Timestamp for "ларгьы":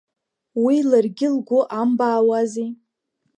0.89-1.27